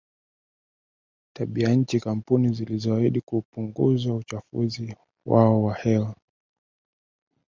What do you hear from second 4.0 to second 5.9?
uchafuzi wao wa